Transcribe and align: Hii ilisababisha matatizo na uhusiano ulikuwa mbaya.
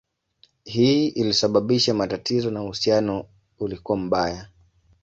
Hii 0.63 1.07
ilisababisha 1.07 1.93
matatizo 1.93 2.51
na 2.51 2.63
uhusiano 2.63 3.25
ulikuwa 3.59 3.97
mbaya. 3.97 4.47